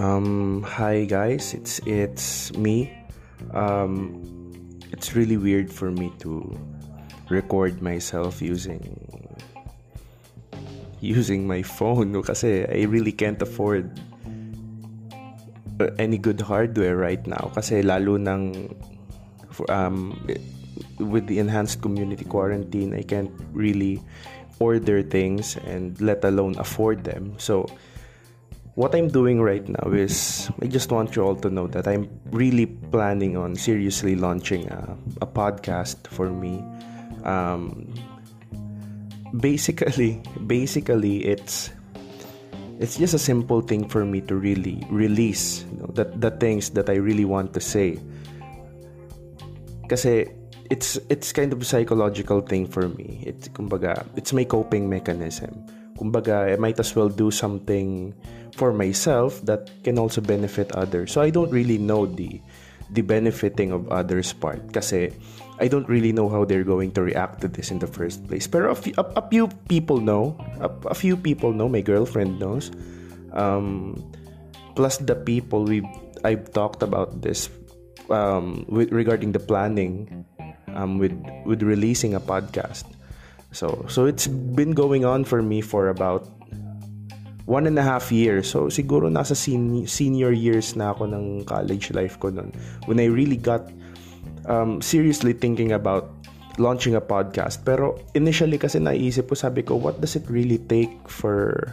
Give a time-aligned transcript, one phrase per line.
[0.00, 2.88] Um, hi guys, it's it's me.
[3.52, 4.16] Um,
[4.96, 6.40] it's really weird for me to
[7.28, 8.80] record myself using
[11.04, 12.24] using my phone no?
[12.24, 13.92] Kasi I really can't afford
[15.76, 17.52] uh, any good hardware right now.
[17.52, 18.72] Kasi lalo nang
[19.68, 20.16] um,
[20.96, 24.00] with the enhanced community quarantine I can't really
[24.64, 27.36] order things and let alone afford them.
[27.36, 27.68] So
[28.74, 32.08] what I'm doing right now is I just want you all to know that I'm
[32.30, 36.62] really planning on seriously launching a, a podcast for me.
[37.24, 37.92] Um,
[39.40, 41.70] basically, basically, it's
[42.78, 46.88] it's just a simple thing for me to really release you know, the, things that
[46.88, 48.00] I really want to say.
[49.88, 50.30] Kasi
[50.70, 53.20] it's it's kind of a psychological thing for me.
[53.26, 55.66] It's kumbaga, it's my coping mechanism.
[56.00, 58.16] Kumbaga, I might as well do something
[58.56, 61.12] for myself that can also benefit others.
[61.12, 62.40] So I don't really know the
[62.90, 65.14] the benefiting of others part kasi
[65.60, 68.48] I don't really know how they're going to react to this in the first place.
[68.48, 72.40] Pero a few, a, a few people know, a, a, few people know, my girlfriend
[72.40, 72.72] knows.
[73.36, 74.00] Um,
[74.74, 75.84] plus the people we
[76.24, 77.52] I've talked about this
[78.08, 80.24] um, with regarding the planning
[80.74, 81.14] um, with
[81.44, 82.88] with releasing a podcast.
[83.50, 86.26] So so it's been going on for me for about
[87.50, 88.46] one and a half years.
[88.46, 92.54] So siguro nasa sen- senior years na ako ng college life ko nun.
[92.86, 93.66] When I really got
[94.46, 96.14] um, seriously thinking about
[96.58, 97.64] launching a podcast.
[97.64, 101.72] Pero initially kasi naisip ko, sabi ko, what does it really take for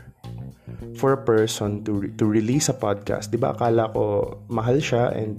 [0.98, 3.30] for a person to to release a podcast?
[3.30, 3.54] 'Di ba?
[3.54, 5.38] Akala ko mahal siya and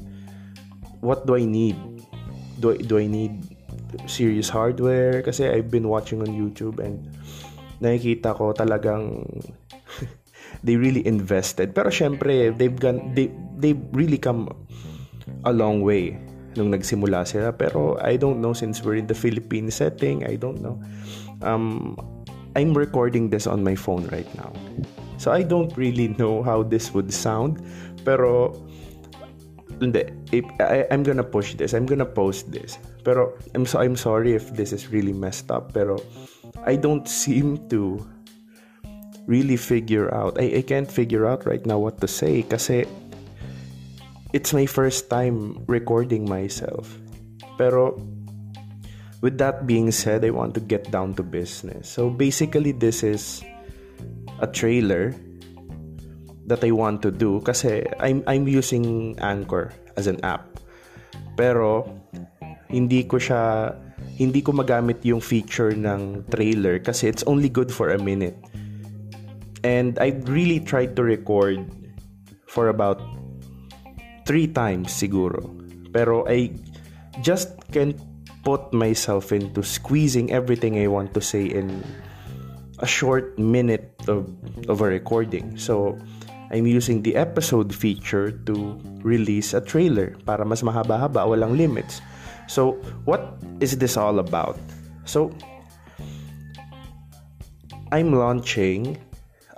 [1.01, 1.79] what do I need?
[2.59, 3.58] Do do I need
[4.07, 7.09] serious hardware kasi I've been watching on YouTube and
[7.81, 9.25] nakikita ko talagang
[10.67, 11.73] they really invested.
[11.73, 14.51] Pero syempre they've gone they they've really come
[15.47, 16.19] a long way
[16.57, 17.55] nung nagsimula sila.
[17.55, 20.77] Pero I don't know since we're in the Philippine setting I don't know.
[21.41, 21.97] Um
[22.59, 24.51] I'm recording this on my phone right now.
[25.19, 27.63] So I don't really know how this would sound
[28.07, 28.55] pero
[29.81, 30.05] hindi,
[30.61, 31.73] I, I'm gonna push this.
[31.73, 32.79] I'm gonna post this.
[33.05, 35.73] Pero I'm so I'm sorry if this is really messed up.
[35.73, 35.99] Pero
[36.67, 38.03] I don't seem to
[39.27, 40.41] really figure out.
[40.41, 42.87] I, I can't figure out right now what to say kasi
[44.33, 46.99] it's my first time recording myself.
[47.57, 48.01] Pero
[49.21, 51.89] with that being said, I want to get down to business.
[51.89, 53.45] So basically this is
[54.41, 55.15] a trailer
[56.49, 59.71] that I want to do kasi I'm I'm using Anchor
[60.01, 60.49] as an app.
[61.37, 61.87] Pero
[62.73, 63.77] hindi ko siya
[64.19, 68.35] hindi ko magamit yung feature ng trailer kasi it's only good for a minute.
[69.63, 71.63] And I really tried to record
[72.49, 72.99] for about
[74.25, 75.55] three times siguro.
[75.93, 76.57] Pero I
[77.23, 77.99] just can't
[78.47, 81.83] put myself into squeezing everything I want to say in
[82.79, 84.31] a short minute of,
[84.69, 85.59] of a recording.
[85.59, 85.99] So,
[86.49, 92.01] I'm using the episode feature to release a trailer para mas mahaba-haba, walang limits.
[92.49, 94.57] So, what is this all about?
[95.05, 95.29] So,
[97.93, 98.97] I'm launching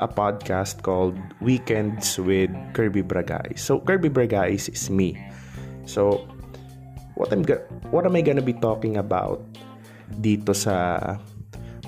[0.03, 3.63] a podcast called Weekends with Kirby Bragais.
[3.63, 5.15] So, Kirby Bragais is me.
[5.87, 6.27] So,
[7.15, 7.47] what I'm
[7.95, 9.47] what am I gonna be talking about
[10.19, 11.15] dito sa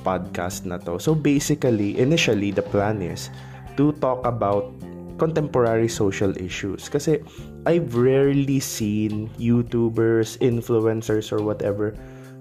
[0.07, 1.03] podcast na to?
[1.03, 3.35] So, basically, initially, the plan is
[3.77, 4.71] to talk about
[5.23, 6.89] contemporary social issues.
[6.89, 7.23] Kasi
[7.67, 11.95] I've rarely seen YouTubers, influencers, or whatever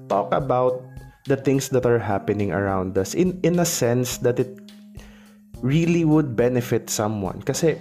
[0.09, 0.83] talk about
[1.29, 4.59] the things that are happening around us in in a sense that it
[5.61, 7.39] really would benefit someone.
[7.45, 7.77] Kasi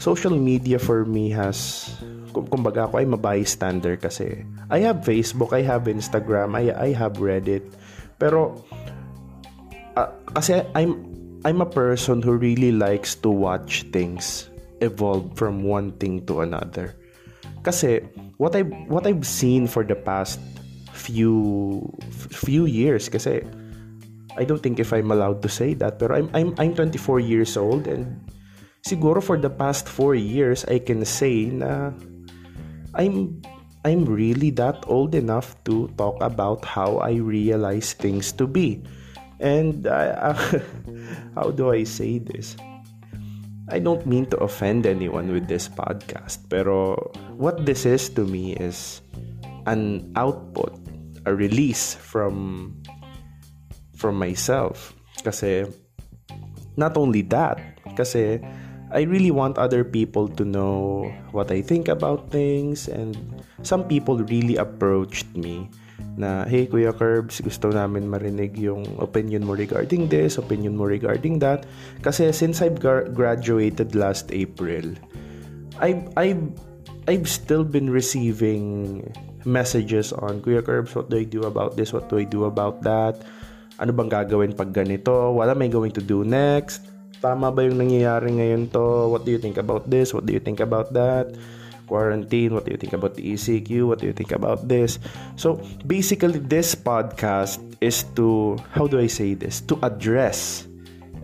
[0.00, 1.92] social media for me has
[2.34, 7.62] kumbaga ako ay mabystander kasi I have Facebook, I have Instagram, I I have Reddit.
[8.18, 8.64] Pero
[9.94, 11.14] uh, kasi I'm
[11.44, 14.48] I'm a person who really likes to watch things
[14.80, 16.96] evolve from one thing to another.
[17.62, 18.00] Kasi
[18.40, 20.40] what I what I've seen for the past
[20.92, 23.44] few few years kasi
[24.40, 27.60] I don't think if I'm allowed to say that pero I'm I'm I'm 24 years
[27.60, 28.16] old and
[28.82, 31.92] siguro for the past 4 years I can say na
[32.96, 33.44] I'm
[33.84, 38.80] I'm really that old enough to talk about how I realize things to be.
[39.44, 40.32] And uh,
[41.36, 42.56] how do I say this?
[43.68, 46.96] I don't mean to offend anyone with this podcast, pero
[47.36, 49.04] what this is to me is
[49.68, 50.72] an output,
[51.28, 52.72] a release from
[53.96, 54.96] from myself.
[55.20, 55.68] Kasi
[56.80, 57.60] not only that,
[57.96, 58.40] kasi
[58.92, 63.16] I really want other people to know what I think about things and
[63.64, 65.68] some people really approached me
[66.14, 71.42] na hey Kuya Curbs, gusto namin marinig yung opinion mo regarding this, opinion mo regarding
[71.42, 71.66] that.
[72.04, 72.78] Kasi since I've
[73.14, 74.94] graduated last April,
[75.82, 76.44] I've, I've,
[77.10, 79.02] I've still been receiving
[79.44, 81.92] messages on Kuya Curbs, what do I do about this?
[81.92, 83.20] What do I do about that?
[83.82, 85.34] Ano bang gagawin pag ganito?
[85.34, 86.86] What am I going to do next?
[87.18, 89.10] Tama ba yung nangyayari ngayon to?
[89.10, 90.14] What do you think about this?
[90.14, 91.34] What do you think about that?
[91.86, 92.54] Quarantine?
[92.54, 93.86] What do you think about the ECQ?
[93.86, 94.98] What do you think about this?
[95.36, 99.60] So basically, this podcast is to, how do I say this?
[99.68, 100.66] To address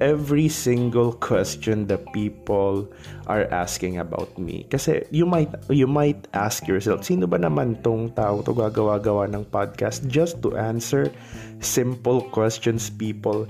[0.00, 2.88] every single question that people
[3.28, 4.64] are asking about me.
[4.72, 9.44] Kasi you might you might ask yourself, sino ba naman tong tao to gagawa-gawa ng
[9.52, 11.12] podcast just to answer
[11.60, 13.44] simple questions people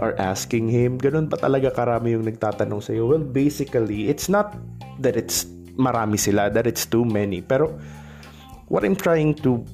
[0.00, 0.96] are asking him?
[0.96, 3.08] Ganun pa talaga karami yung nagtatanong sa'yo?
[3.08, 4.56] Well, basically, it's not
[5.00, 5.44] that it's
[5.76, 7.40] marami sila, that it's too many.
[7.40, 7.76] Pero
[8.68, 9.64] what I'm trying to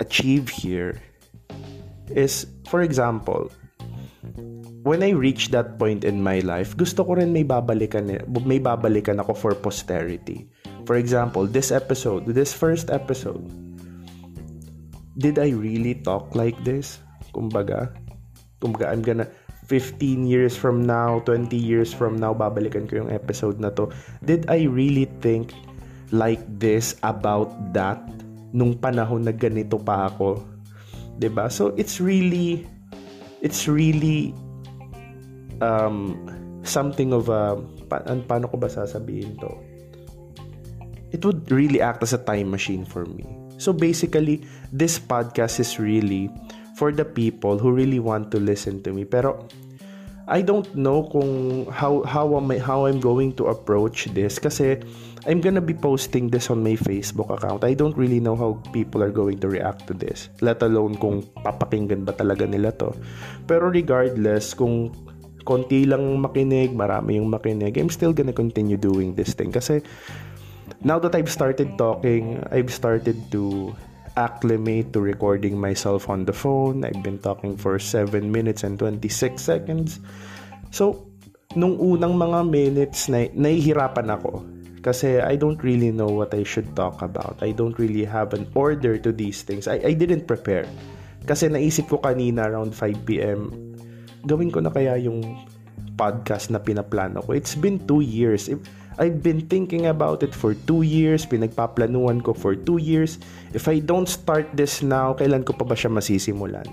[0.00, 0.98] achieve here
[2.10, 3.52] is, for example,
[4.82, 8.08] when I reach that point in my life, gusto ko rin may babalikan,
[8.44, 10.48] may babalikan ako for posterity.
[10.88, 13.44] For example, this episode, this first episode,
[15.20, 16.98] did I really talk like this?
[17.36, 17.92] Kumbaga,
[18.58, 19.28] kumbaga I'm gonna
[19.70, 23.86] 15 years from now, 20 years from now, babalikan ko yung episode na to.
[24.26, 25.54] Did I really think
[26.10, 28.02] like this about that
[28.50, 30.42] nung panahon na ganito pa ako?
[31.30, 31.46] ba?
[31.46, 32.66] So it's really
[33.38, 34.34] it's really
[35.62, 36.18] um
[36.66, 37.54] something of a
[37.86, 39.50] pa, paano ko ba sasabihin to?
[41.14, 43.26] It would really act as a time machine for me.
[43.60, 46.32] So basically, this podcast is really
[46.80, 49.04] for the people who really want to listen to me.
[49.04, 49.44] Pero
[50.24, 54.80] I don't know kung how how am I, how I'm going to approach this kasi
[55.28, 57.68] I'm gonna be posting this on my Facebook account.
[57.68, 60.32] I don't really know how people are going to react to this.
[60.40, 62.96] Let alone kung papakinggan ba talaga nila to.
[63.44, 64.94] Pero regardless kung
[65.44, 69.84] konti lang makinig, marami yung makinig, I'm still gonna continue doing this thing kasi
[70.86, 73.74] now that I've started talking, I've started to
[74.16, 76.84] acclimate to recording myself on the phone.
[76.84, 80.00] I've been talking for 7 minutes and 26 seconds.
[80.70, 81.10] So,
[81.54, 84.46] nung unang mga minutes, na, nahihirapan ako.
[84.80, 87.36] Kasi I don't really know what I should talk about.
[87.44, 89.68] I don't really have an order to these things.
[89.68, 90.64] I, I didn't prepare.
[91.28, 93.52] Kasi naisip ko kanina around 5pm,
[94.24, 95.20] gawin ko na kaya yung
[96.00, 97.36] podcast na pinaplano ko.
[97.36, 98.48] It's been 2 years.
[98.48, 98.64] If,
[98.98, 103.22] I've been thinking about it for 2 years, pinagpaplanuhan ko for 2 years.
[103.54, 106.66] If I don't start this now, kailan ko pa ba siya masisimulan?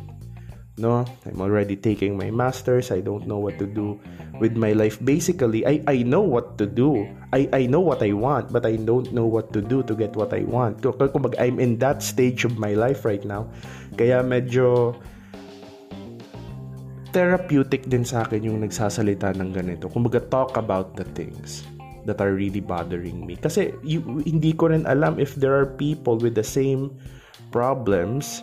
[0.78, 2.94] No, I'm already taking my masters.
[2.94, 3.98] I don't know what to do
[4.38, 5.02] with my life.
[5.02, 7.10] Basically, I, I know what to do.
[7.34, 10.14] I, I know what I want, but I don't know what to do to get
[10.14, 10.86] what I want.
[10.86, 13.50] Kumbaga, I'm in that stage of my life right now.
[13.98, 14.94] Kaya medyo
[17.10, 19.90] therapeutic din sa akin yung nagsasalita ng ganito.
[19.90, 21.66] Kumbaga, talk about the things
[22.08, 23.36] that are really bothering me.
[23.36, 26.96] Kasi you, hindi ko rin alam if there are people with the same
[27.52, 28.42] problems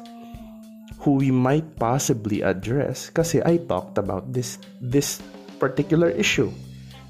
[1.00, 5.20] who we might possibly address kasi I talked about this this
[5.60, 6.52] particular issue.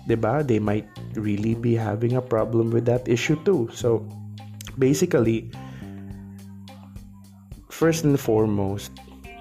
[0.06, 0.42] 'Di ba?
[0.42, 3.70] They might really be having a problem with that issue too.
[3.75, 4.02] So
[4.78, 5.50] basically
[7.70, 8.94] first and foremost,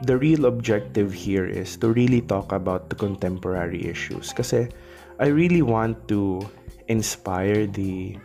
[0.05, 4.69] the real objective here is to really talk about the contemporary issues kasi
[5.21, 6.41] I really want to
[6.87, 8.17] inspire the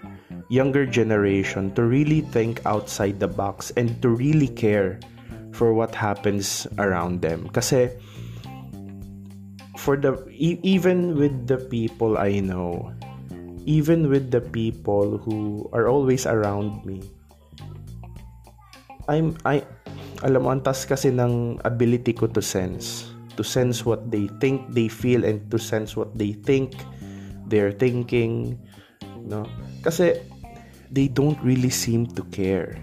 [0.48, 4.98] younger generation to really think outside the box and to really care
[5.52, 7.48] for what happens around them.
[7.52, 7.92] Kasi
[9.78, 12.90] for the e- even with the people I know
[13.62, 17.00] even with the people who are always around me
[19.08, 19.62] I'm I
[20.26, 24.90] alam mo antas kasi ng ability ko to sense to sense what they think they
[24.90, 26.74] feel and to sense what they think
[27.48, 28.56] they're thinking,
[29.24, 29.48] no?
[29.82, 30.20] Kasi
[30.92, 32.80] they don't really seem to care.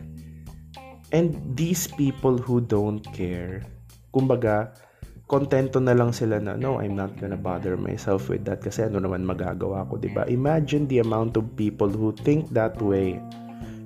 [1.13, 3.63] And these people who don't care,
[4.11, 4.73] kumbaga,
[5.25, 9.01] kontento na lang sila na, no, I'm not gonna bother myself with that kasi ano
[9.01, 10.29] naman magagawa ko, 'di ba?
[10.29, 13.17] Imagine the amount of people who think that way.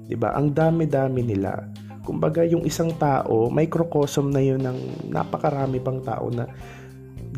[0.07, 0.35] 'Di ba?
[0.35, 1.63] Ang dami-dami nila.
[2.03, 6.49] Kumbaga, yung isang tao, microcosm na 'yun ng napakarami pang tao na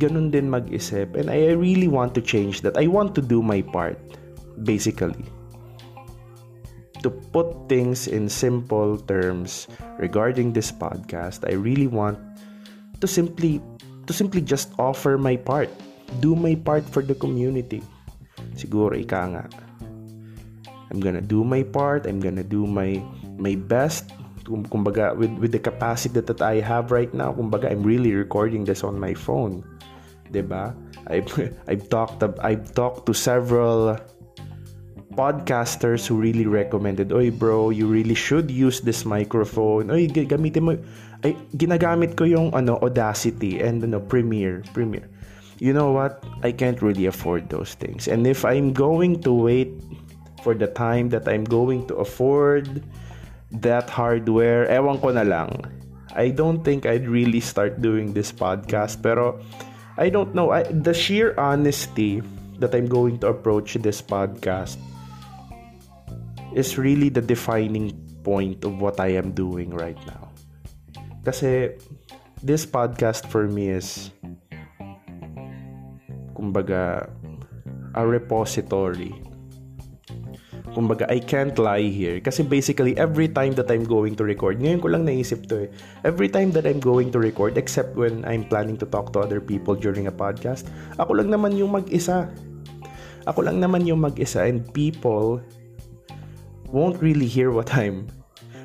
[0.01, 1.13] ganun din mag-isip.
[1.13, 2.74] And I really want to change that.
[2.74, 4.01] I want to do my part,
[4.65, 5.29] basically.
[7.05, 9.70] To put things in simple terms
[10.01, 12.17] regarding this podcast, I really want
[12.98, 13.62] to simply
[14.10, 15.70] to simply just offer my part.
[16.17, 17.86] Do my part for the community.
[18.55, 19.43] siguro ika nga
[20.91, 23.00] I'm gonna do my part I'm gonna do my
[23.39, 24.12] my best
[24.43, 28.84] kumbaga with with the capacity that, I have right now kumbaga I'm really recording this
[28.84, 29.63] on my phone
[30.32, 30.74] 'di ba
[31.12, 31.28] I've
[31.70, 34.00] I've talked I've talked to several
[35.12, 39.92] podcasters who really recommended, oy bro, you really should use this microphone.
[39.92, 40.74] Oy, gamitin mo.
[41.22, 44.64] Ay, ginagamit ko yung ano, Audacity and ano, Premiere.
[44.74, 45.12] Premiere.
[45.62, 46.26] You know what?
[46.42, 48.08] I can't really afford those things.
[48.08, 49.70] And if I'm going to wait
[50.42, 52.82] for the time that I'm going to afford
[53.62, 55.54] that hardware, ewan ko na lang.
[56.18, 59.06] I don't think I'd really start doing this podcast.
[59.06, 59.38] Pero,
[60.01, 60.50] I don't know.
[60.50, 62.25] I, the sheer honesty
[62.58, 64.81] that I'm going to approach this podcast
[66.58, 67.93] is really the defining
[68.25, 70.34] point of what I am doing right now.
[71.22, 71.77] Kasi
[72.41, 74.10] this podcast for me is
[76.34, 77.05] kumbaga
[77.93, 79.13] a repository.
[80.72, 82.24] Kumbaga, I can't lie here.
[82.24, 85.70] Kasi basically, every time that I'm going to record, ngayon ko lang naisip to eh.
[86.08, 89.44] Every time that I'm going to record, except when I'm planning to talk to other
[89.44, 92.32] people during a podcast, ako lang naman yung mag-isa.
[93.28, 95.44] Ako lang naman yung mag-isa and people
[96.72, 98.08] won't really hear what I'm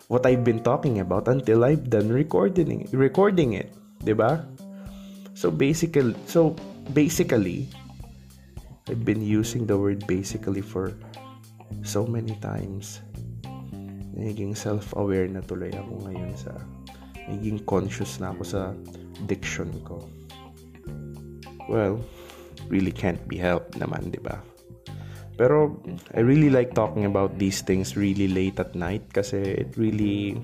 [0.06, 3.74] what I've been talking about until I've done recording recording it,
[4.06, 4.46] 'di ba?
[5.34, 6.54] So basically, so
[6.94, 7.66] basically
[8.86, 10.94] I've been using the word basically for
[11.82, 13.00] so many times.
[14.16, 16.56] Naging self-aware na tuloy ako ngayon sa
[17.28, 18.60] naging conscious na ako sa
[19.26, 20.00] diction ko.
[21.66, 22.00] Well,
[22.70, 24.40] really can't be helped naman, 'di ba?
[25.36, 25.76] Pero
[26.16, 30.40] I really like talking about these things really late at night kasi it really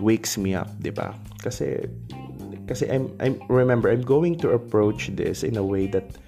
[0.00, 1.14] wakes me up, 'di ba?
[1.38, 1.86] Kasi
[2.66, 6.18] kasi I'm I'm remember I'm going to approach this in a way that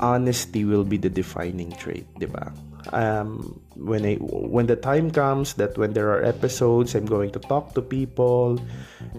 [0.00, 2.50] honesty will be the defining trait, 'di ba?
[2.96, 7.40] Um when I when the time comes that when there are episodes I'm going to
[7.44, 8.56] talk to people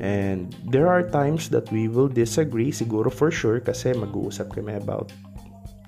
[0.02, 5.14] and there are times that we will disagree siguro for sure kasi mag-uusap kami about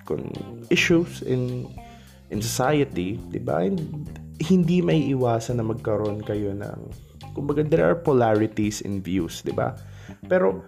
[0.05, 0.29] kung
[0.69, 1.65] issues in
[2.29, 3.65] in society, 'di ba?
[4.37, 6.79] Hindi may iwasan na magkaroon kayo ng
[7.33, 9.73] kumbaga there are polarities in views, 'di ba?
[10.29, 10.61] Pero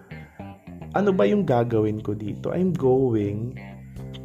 [0.96, 2.50] ano ba yung gagawin ko dito?
[2.50, 3.58] I'm going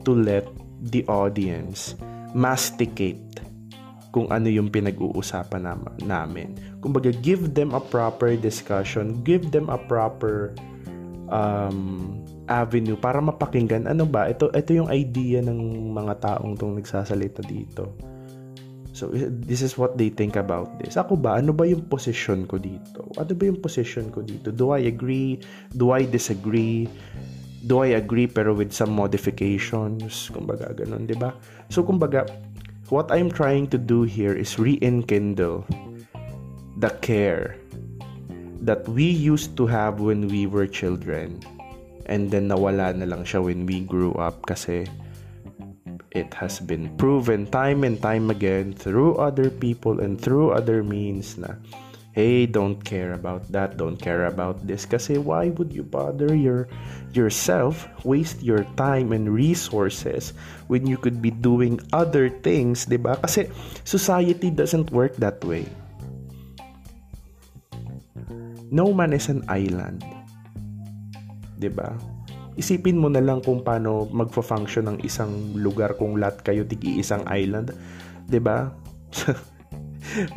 [0.03, 0.47] to let
[0.89, 1.93] the audience
[2.33, 3.41] masticate
[4.11, 6.55] kung ano yung pinag-uusapan nam- namin.
[6.83, 10.51] Kumbaga, give them a proper discussion, give them a proper
[11.31, 12.19] um,
[12.51, 17.95] avenue para mapakinggan ano ba ito ito yung idea ng mga taong tong nagsasalita dito.
[18.91, 19.07] So
[19.47, 20.99] this is what they think about this.
[20.99, 23.07] Ako ba ano ba yung position ko dito?
[23.15, 24.51] Ano ba yung position ko dito?
[24.51, 25.39] Do I agree?
[25.71, 26.91] Do I disagree
[27.65, 30.29] do I agree pero with some modifications?
[30.33, 31.33] Kumbaga ganun di ba?
[31.69, 32.25] So kumbaga
[32.89, 35.63] what I'm trying to do here is rekindle
[36.81, 37.55] the care
[38.61, 41.41] that we used to have when we were children
[42.05, 44.85] and then nawala na lang siya when we grew up kasi
[46.11, 51.39] it has been proven time and time again through other people and through other means
[51.39, 51.55] na
[52.11, 56.67] hey don't care about that don't care about this kasi why would you bother your
[57.15, 60.35] yourself waste your time and resources
[60.67, 63.47] when you could be doing other things 'di ba kasi
[63.87, 65.63] society doesn't work that way
[68.71, 70.03] no man is an island
[71.61, 71.93] 'di ba?
[72.57, 77.21] Isipin mo na lang kung paano magfo-function ng isang lugar kung lahat kayo tigi isang
[77.29, 77.77] island,
[78.25, 78.73] 'di ba?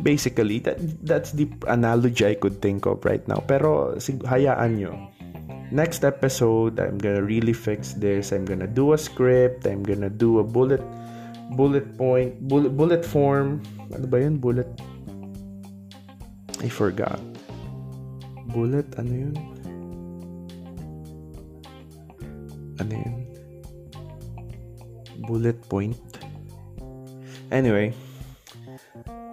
[0.01, 3.43] Basically, that that's the analogy I could think of right now.
[3.45, 4.93] Pero sig- hayaan nyo.
[5.73, 8.29] Next episode, I'm gonna really fix this.
[8.31, 9.65] I'm gonna do a script.
[9.65, 10.83] I'm gonna do a bullet
[11.57, 13.65] bullet point bullet bullet form.
[13.93, 14.37] Ano ba 'yun?
[14.37, 14.69] Bullet
[16.61, 17.19] I forgot.
[18.53, 19.35] Bullet ano 'yun?
[22.79, 23.17] ano yun?
[25.25, 25.97] Bullet point.
[27.51, 27.93] Anyway,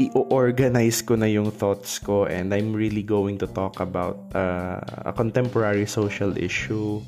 [0.08, 5.12] i-organize ko na yung thoughts ko and I'm really going to talk about uh, a
[5.12, 7.02] contemporary social issue.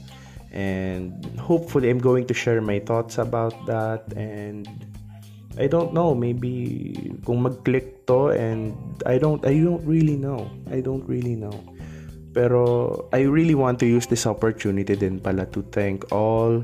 [0.55, 4.07] And hopefully I'm going to share my thoughts about that.
[4.15, 4.69] And
[5.59, 6.95] I don't know maybe
[7.27, 8.75] kung mag-click to and
[9.07, 10.47] I don't I don't really know.
[10.71, 11.55] I don't really know.
[12.35, 16.63] Pero I really want to use this opportunity din pala to thank all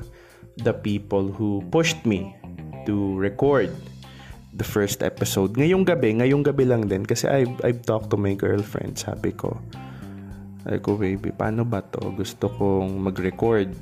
[0.62, 2.34] the people who pushed me
[2.87, 3.70] to record
[4.54, 5.54] the first episode.
[5.54, 8.99] Ngayong gabi, ngayong gabi lang din kasi I've, I've talked to my girlfriend.
[8.99, 9.59] Sabi ko,
[10.69, 12.12] ay ko baby, paano ba to?
[12.14, 13.73] Gusto kong mag-record.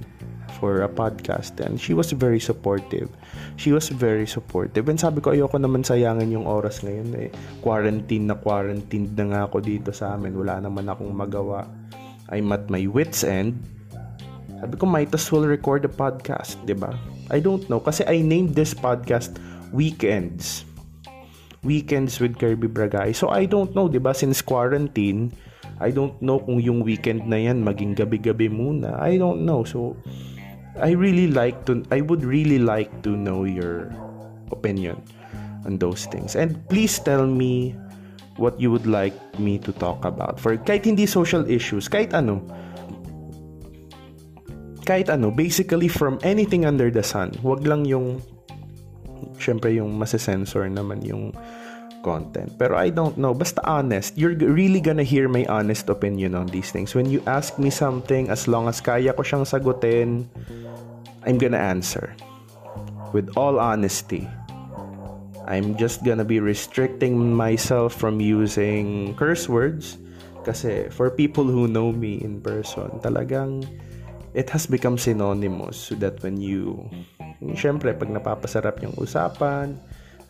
[0.59, 3.09] for a podcast and she was very supportive.
[3.57, 4.91] She was very supportive.
[4.91, 7.31] And sabi ko, ayoko naman sayangin yung oras ngayon eh.
[7.63, 10.35] Quarantine na quarantine na nga ako dito sa amin.
[10.35, 11.69] Wala naman akong magawa.
[12.29, 13.61] I'm at my wit's end.
[14.59, 16.91] Sabi ko, might as well record a podcast, ba?
[17.31, 17.79] I don't know.
[17.79, 19.39] Kasi I named this podcast
[19.73, 20.65] Weekends.
[21.63, 23.15] Weekends with Kirby Bragay.
[23.15, 24.15] So I don't know, di ba?
[24.15, 25.35] Since quarantine,
[25.79, 28.99] I don't know kung yung weekend na yan maging gabi-gabi muna.
[28.99, 29.63] I don't know.
[29.63, 29.95] So,
[30.79, 33.91] I really like to I would really like to know your
[34.51, 35.03] opinion
[35.67, 36.35] on those things.
[36.35, 37.75] And please tell me
[38.39, 40.39] what you would like me to talk about.
[40.39, 42.43] For kahit hindi social issues, kahit ano.
[44.87, 47.35] Kahit ano, basically from anything under the sun.
[47.43, 48.23] Huwag lang yung
[49.39, 51.33] syempre yung masesensor naman yung
[52.03, 52.55] content.
[52.59, 53.35] Pero I don't know.
[53.35, 54.15] Basta honest.
[54.15, 56.95] You're really gonna hear my honest opinion on these things.
[56.95, 60.31] When you ask me something, as long as kaya ko siyang sagutin,
[61.27, 62.15] I'm gonna answer
[63.13, 64.29] with all honesty.
[65.49, 69.97] I'm just gonna be restricting myself from using curse words
[70.45, 73.65] kasi for people who know me in person, talagang
[74.37, 76.85] it has become synonymous so that when you
[77.55, 79.79] syempre pag napapasarap yung usapan,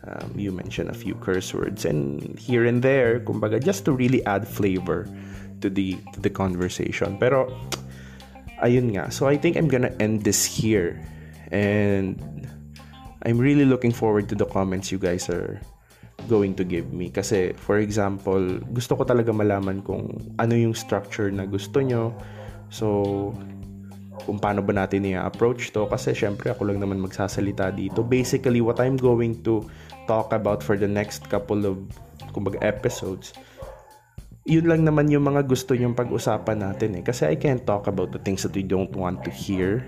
[0.05, 4.23] um, you mention a few curse words and here and there, kumbaga just to really
[4.25, 5.09] add flavor
[5.59, 7.17] to the to the conversation.
[7.17, 7.49] Pero
[8.61, 9.11] ayun nga.
[9.11, 10.99] So I think I'm gonna end this here.
[11.49, 12.21] And
[13.25, 15.59] I'm really looking forward to the comments you guys are
[16.29, 17.09] going to give me.
[17.09, 22.13] Kasi, for example, gusto ko talaga malaman kung ano yung structure na gusto nyo.
[22.69, 23.33] So,
[24.23, 25.87] kung paano ba natin i-approach to.
[25.87, 28.01] Kasi, syempre, ako lang naman magsasalita dito.
[28.01, 29.63] Basically, what I'm going to
[30.09, 31.77] talk about for the next couple of
[32.33, 33.33] kumbaga, episodes
[34.49, 37.03] yun lang naman yung mga gusto nyong pag-usapan natin eh.
[37.05, 39.85] Kasi I can't talk about the things that we don't want to hear.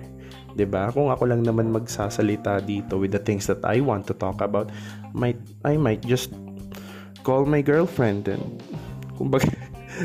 [0.56, 0.92] 'di ba?
[0.92, 4.70] Kung ako lang naman magsasalita dito with the things that I want to talk about,
[5.16, 6.36] might I might just
[7.24, 8.60] call my girlfriend and
[9.16, 9.50] kumbaga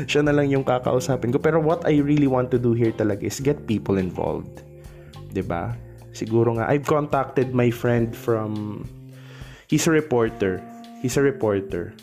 [0.05, 1.41] siya na lang yung kakausapin ko.
[1.41, 4.61] Pero what I really want to do here talaga is get people involved.
[5.45, 5.73] ba?
[6.13, 8.83] Siguro nga I've contacted my friend from
[9.69, 10.61] he's a reporter.
[11.01, 11.93] He's a reporter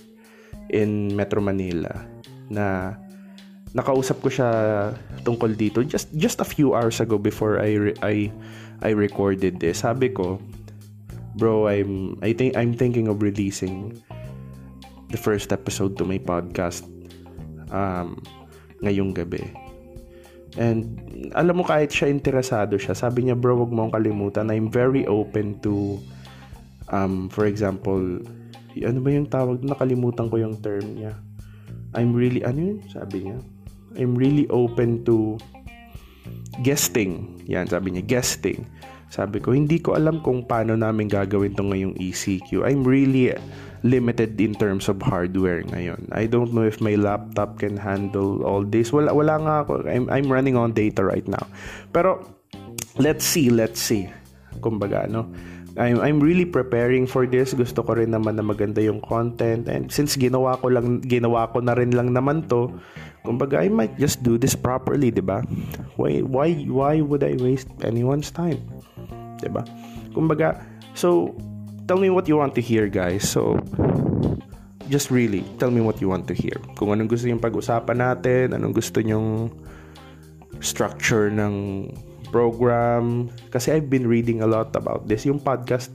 [0.71, 1.91] in Metro Manila
[2.47, 2.95] na
[3.75, 4.51] nakausap ko siya
[5.27, 8.31] tungkol dito just just a few hours ago before I re- I
[8.87, 9.83] I recorded this.
[9.83, 10.39] Sabi ko,
[11.35, 13.99] bro, I'm I think I'm thinking of releasing
[15.11, 16.87] the first episode to my podcast
[17.75, 18.15] um
[18.87, 19.43] ngayong gabi.
[20.55, 21.03] And
[21.35, 24.55] alam mo kahit siya interesado siya, sabi niya, bro, wag mo kalimutan.
[24.55, 25.99] I'm very open to
[26.95, 28.23] um for example,
[28.79, 29.67] ano ba yung tawag?
[29.67, 31.19] Nakalimutan ko yung term niya
[31.95, 32.79] I'm really, ano yun?
[32.91, 33.39] Sabi niya.
[33.95, 35.39] I'm really open to
[36.67, 37.39] guesting.
[37.47, 38.67] Yan, sabi niya, guesting.
[39.15, 42.67] Sabi ko, hindi ko alam kung paano namin gagawin to ngayong ECQ.
[42.67, 43.31] I'm really
[43.85, 46.09] limited in terms of hardware ngayon.
[46.11, 48.89] I don't know if my laptop can handle all this.
[48.91, 49.85] Wala, wala nga ako.
[49.85, 51.45] I'm, I'm running on data right now.
[51.93, 52.25] Pero,
[52.97, 54.09] let's see, let's see.
[54.65, 55.29] Kumbaga, no?
[55.77, 57.53] I'm, I'm really preparing for this.
[57.53, 59.69] Gusto ko rin naman na maganda yung content.
[59.69, 62.73] And since ginawa ko lang, ginawa ko na rin lang naman to,
[63.21, 65.45] kumbaga, I might just do this properly, di ba?
[66.01, 68.65] Why, why, why would I waste anyone's time?
[69.45, 69.67] Di ba?
[70.17, 70.63] Kumbaga,
[70.97, 71.37] so,
[71.87, 73.29] tell me what you want to hear, guys.
[73.29, 73.61] So,
[74.89, 76.57] just really, tell me what you want to hear.
[76.77, 79.53] Kung anong gusto yung pag-usapan natin, anong gusto nyong
[80.61, 81.89] structure ng
[82.35, 83.31] program.
[83.55, 85.23] Kasi I've been reading a lot about this.
[85.23, 85.95] Yung podcast,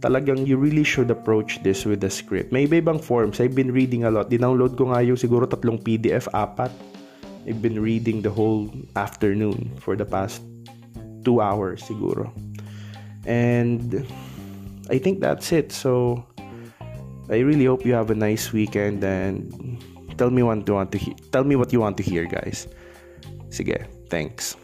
[0.00, 2.52] talagang you really should approach this with a script.
[2.54, 3.42] May iba-ibang forms.
[3.42, 4.30] I've been reading a lot.
[4.30, 6.70] Dinownload ko nga yung siguro tatlong PDF, apat.
[7.48, 10.44] I've been reading the whole afternoon for the past
[11.24, 12.30] two hours siguro.
[13.24, 14.04] And
[14.88, 15.72] I think that's it.
[15.72, 16.24] So
[17.28, 19.50] I really hope you have a nice weekend and
[20.16, 22.66] tell me what you want to he- tell me what you want to hear, guys.
[23.50, 24.56] Sige, thanks.